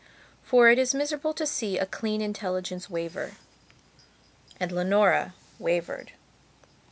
[0.43, 3.33] For it is miserable to see a clean intelligence waver;
[4.59, 6.13] and Leonora wavered.